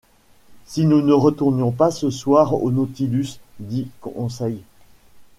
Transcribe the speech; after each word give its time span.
Si 0.65 0.87
nous 0.87 1.03
ne 1.03 1.13
retournions 1.13 1.69
pas 1.69 1.91
ce 1.91 2.09
soir 2.09 2.55
au 2.63 2.71
Nautilus? 2.71 3.33
dit 3.59 3.87
Conseil. 4.01 4.63